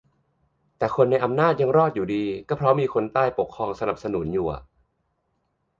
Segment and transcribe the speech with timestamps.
[0.77, 4.61] แต่ที่คนในอำนาจยังรอดอยู่ดี ก็เพราะมีคนใต้ปกครองสนับสนุนอยู่อะ